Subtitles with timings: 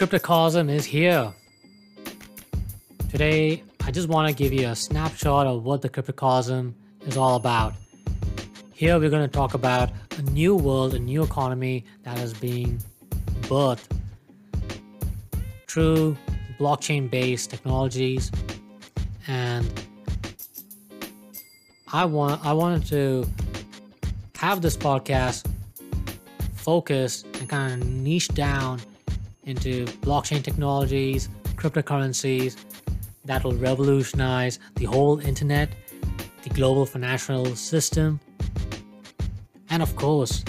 [0.00, 1.30] Cryptocosm is here.
[3.10, 7.36] Today, I just want to give you a snapshot of what the Cryptocosm is all
[7.36, 7.74] about.
[8.72, 12.82] Here, we're going to talk about a new world, a new economy that is being
[13.42, 13.94] birthed
[15.68, 16.16] through
[16.58, 18.32] blockchain based technologies.
[19.28, 19.70] And
[21.92, 23.28] I want I wanted to
[24.36, 25.46] have this podcast
[26.54, 28.80] focus and kind of niche down
[29.50, 32.56] into blockchain technologies, cryptocurrencies
[33.24, 35.68] that will revolutionize the whole internet,
[36.42, 38.20] the global financial system,
[39.68, 40.44] and of course,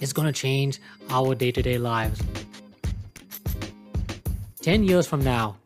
[0.00, 0.80] it's going to change
[1.10, 2.20] our day to day lives.
[4.60, 5.56] 10 years from now,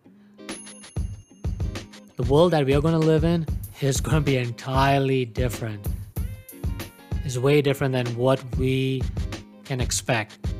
[2.16, 3.47] the world that we are going to live in
[3.80, 5.84] is going to be entirely different.
[7.24, 9.02] It's way different than what we
[9.64, 10.52] can expect.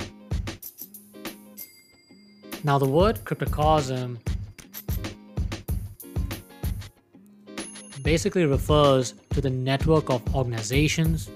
[2.65, 4.19] Now, the word cryptocosm
[8.03, 11.29] basically refers to the network of organizations,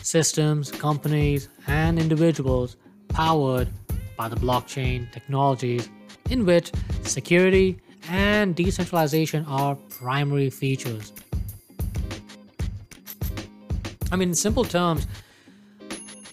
[0.00, 2.76] systems, companies, and individuals
[3.08, 3.68] powered
[4.16, 5.90] by the blockchain technologies
[6.30, 7.78] in which security
[8.08, 11.12] and decentralization are primary features.
[14.10, 15.06] I mean, in simple terms,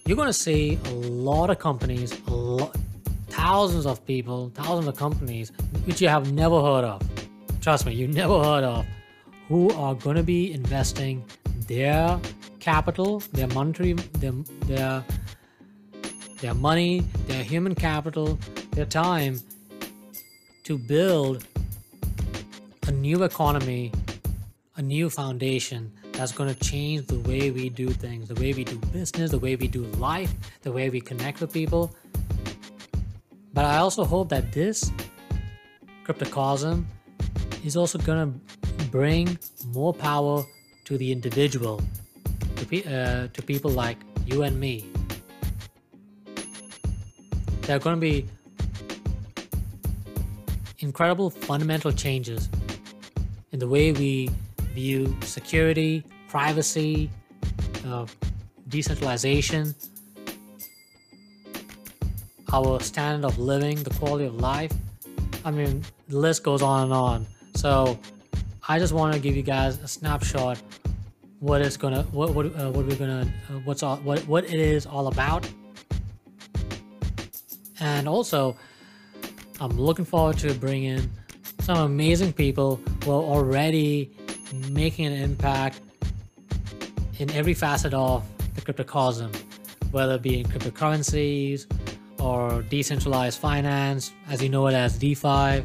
[0.06, 2.76] you're going to see a lot of companies, a lot,
[3.50, 5.50] thousands of people, thousands of companies
[5.84, 7.02] which you have never heard of.
[7.60, 8.86] Trust me, you never heard of,
[9.48, 11.24] who are going to be investing
[11.66, 12.20] their
[12.60, 14.30] capital, their monetary, their,
[14.66, 15.04] their,
[16.40, 18.38] their money, their human capital,
[18.70, 19.40] their time
[20.62, 21.44] to build
[22.86, 23.90] a new economy,
[24.76, 28.62] a new foundation that's going to change the way we do things, the way we
[28.62, 31.92] do business, the way we do life, the way we connect with people.
[33.60, 34.90] But I also hope that this
[36.06, 36.86] cryptocosm
[37.62, 40.44] is also going to bring more power
[40.86, 41.82] to the individual,
[42.56, 44.86] to, pe- uh, to people like you and me.
[47.60, 48.26] There are going to be
[50.78, 52.48] incredible fundamental changes
[53.52, 54.30] in the way we
[54.72, 57.10] view security, privacy,
[57.86, 58.06] uh,
[58.68, 59.74] decentralization,
[62.52, 64.72] our standard of living, the quality of life.
[65.44, 67.26] I mean, the list goes on and on.
[67.54, 67.98] So,
[68.68, 70.60] I just want to give you guys a snapshot
[71.40, 74.60] what it's gonna, what what uh, what we're gonna, uh, what's all, what what it
[74.60, 75.48] is all about,
[77.80, 78.56] and also,
[79.58, 81.10] I'm looking forward to bringing
[81.60, 84.10] some amazing people who are already
[84.70, 85.80] making an impact
[87.18, 88.24] in every facet of
[88.54, 89.34] the cryptocosm,
[89.92, 91.66] whether it be in cryptocurrencies
[92.20, 95.26] or decentralized finance, as you know it as DeFi.
[95.28, 95.62] I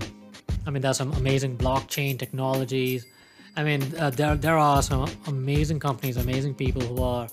[0.72, 3.06] mean, there's some amazing blockchain technologies.
[3.56, 7.28] I mean, uh, there there are some amazing companies, amazing people who are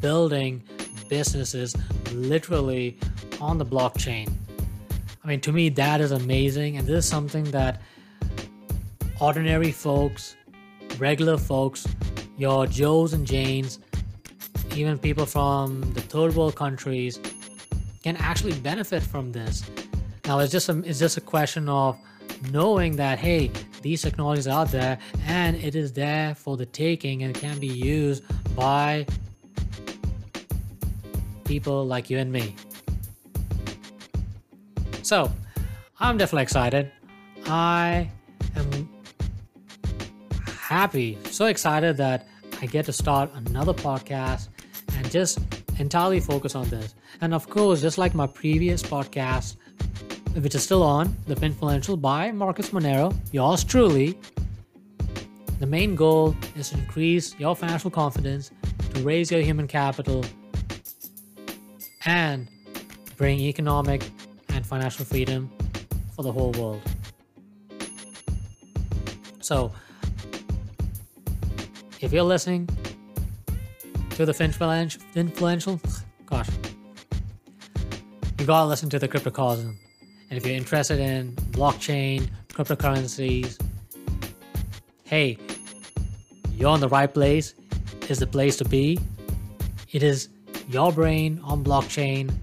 [0.00, 0.62] building
[1.08, 1.76] businesses
[2.12, 2.98] literally
[3.40, 4.30] on the blockchain.
[5.24, 7.80] I mean, to me, that is amazing, and this is something that
[9.20, 10.36] ordinary folks,
[10.98, 11.86] regular folks,
[12.36, 13.78] your Joes and Janes,
[14.74, 17.18] even people from the third world countries
[18.02, 19.64] can actually benefit from this.
[20.26, 21.98] Now, it's just a, it's just a question of
[22.50, 23.50] knowing that hey,
[23.82, 27.66] these technologies are out there and it is there for the taking and can be
[27.66, 28.22] used
[28.54, 29.06] by
[31.44, 32.54] people like you and me.
[35.02, 35.32] So,
[35.98, 36.92] I'm definitely excited.
[37.46, 38.10] I
[38.54, 38.88] am
[40.44, 42.28] happy, so excited that
[42.60, 44.48] I get to start another podcast
[44.94, 45.38] and just
[45.78, 46.94] entirely focus on this.
[47.20, 49.56] And of course, just like my previous podcast,
[50.34, 54.18] which is still on, The Finfluential by Marcus Monero, yours truly,
[55.58, 58.50] the main goal is to increase your financial confidence,
[58.94, 60.24] to raise your human capital,
[62.04, 62.48] and
[63.16, 64.08] bring economic
[64.50, 65.50] and financial freedom
[66.14, 66.82] for the whole world.
[69.40, 69.72] So,
[72.00, 72.68] if you're listening
[74.18, 75.80] to the Finfluential, influential,
[76.26, 76.48] gosh,
[78.36, 79.76] you gotta listen to the Cryptocosm.
[80.28, 83.62] And if you're interested in blockchain, cryptocurrencies,
[85.04, 85.38] hey,
[86.56, 87.54] you're in the right place.
[88.08, 88.98] Is the place to be.
[89.92, 90.30] It is
[90.68, 92.34] your brain on blockchain,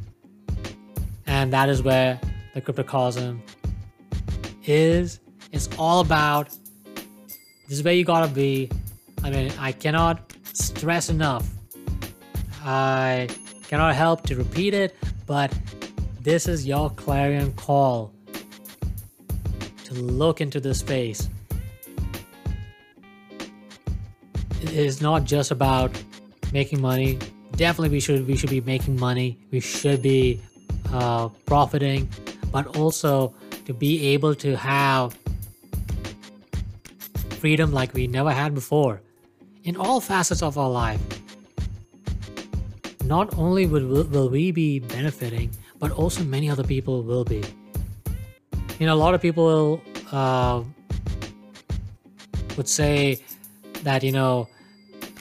[1.28, 2.22] and that is where
[2.54, 3.42] the Cryptocosm
[4.64, 5.20] is.
[5.52, 6.48] It's all about.
[7.68, 8.72] This is where you gotta be.
[9.26, 11.46] I mean, I cannot stress enough.
[12.66, 13.30] I
[13.68, 14.96] cannot help to repeat it,
[15.28, 15.54] but
[16.22, 18.12] this is your clarion call
[19.84, 21.30] to look into this space.
[24.62, 25.92] It is not just about
[26.52, 27.20] making money.
[27.52, 29.38] Definitely, we should we should be making money.
[29.52, 30.42] We should be
[30.92, 32.10] uh, profiting,
[32.52, 33.36] but also
[33.66, 35.16] to be able to have
[37.30, 39.02] freedom like we never had before
[39.64, 41.00] in all facets of our life.
[43.06, 47.44] Not only will, will we be benefiting, but also many other people will be.
[48.80, 49.82] You know, a lot of people
[50.12, 50.64] uh,
[52.58, 53.20] would say
[53.84, 54.48] that, you know,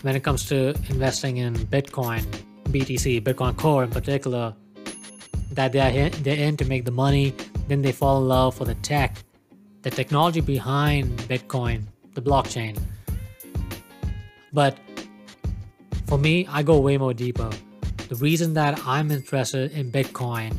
[0.00, 2.24] when it comes to investing in Bitcoin,
[2.68, 4.54] BTC, Bitcoin Core in particular,
[5.52, 7.34] that they're, they're in to make the money,
[7.68, 9.16] then they fall in love for the tech,
[9.82, 11.82] the technology behind Bitcoin,
[12.14, 12.78] the blockchain.
[14.52, 14.78] But
[16.06, 17.50] for me, I go way more deeper.
[18.08, 20.56] The reason that I'm interested in Bitcoin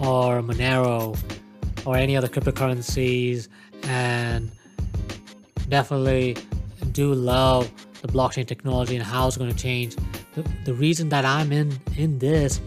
[0.00, 1.18] or Monero
[1.84, 3.48] or any other cryptocurrencies
[3.84, 4.50] and
[5.68, 6.36] definitely
[6.92, 7.70] do love
[8.02, 9.96] the blockchain technology and how it's going to change.
[10.34, 12.60] The, the reason that I'm in in this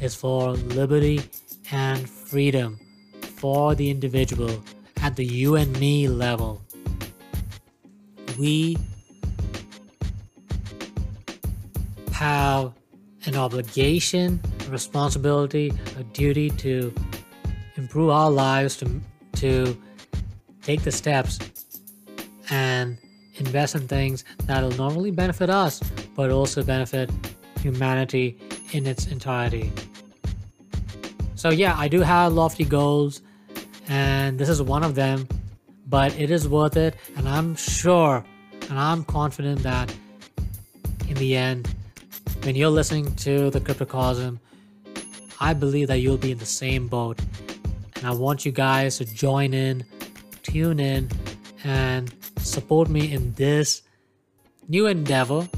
[0.00, 1.22] is for liberty
[1.70, 2.78] and freedom
[3.36, 4.62] for the individual
[5.02, 6.62] at the you and me level.
[8.38, 8.76] We
[12.12, 12.72] have
[13.26, 16.94] an obligation, a responsibility, a duty to
[17.76, 19.00] improve our lives, to,
[19.36, 19.76] to
[20.62, 21.38] take the steps
[22.50, 22.98] and
[23.36, 25.80] invest in things that'll not only benefit us,
[26.14, 27.10] but also benefit
[27.60, 28.38] humanity
[28.72, 29.72] in its entirety.
[31.34, 33.22] So, yeah, I do have lofty goals,
[33.88, 35.28] and this is one of them,
[35.86, 38.24] but it is worth it, and I'm sure
[38.70, 39.94] and I'm confident that
[41.08, 41.74] in the end,
[42.44, 44.38] when you're listening to the Cryptocosm,
[45.40, 47.18] I believe that you'll be in the same boat.
[47.96, 49.82] And I want you guys to join in,
[50.42, 51.10] tune in,
[51.64, 53.80] and support me in this
[54.68, 55.48] new endeavor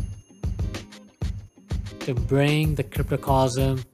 [2.00, 3.84] to bring the Cryptocosm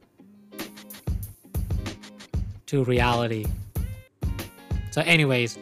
[2.66, 3.46] to reality.
[4.90, 5.58] So, anyways,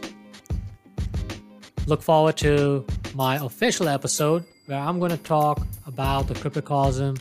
[1.87, 2.85] look forward to
[3.15, 7.21] my official episode where I'm going to talk about the Cryptocosm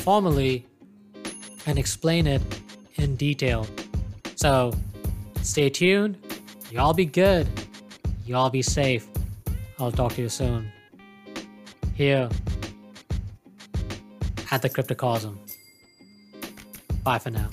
[0.00, 0.66] formally
[1.64, 2.42] and explain it
[2.96, 3.66] in detail.
[4.36, 4.74] So,
[5.40, 6.18] stay tuned.
[6.70, 7.46] Y'all be good.
[8.26, 9.08] Y'all be safe.
[9.78, 10.70] I'll talk to you soon.
[11.94, 12.28] Here
[14.50, 15.38] at the Cryptocosm.
[17.02, 17.48] Bye for now.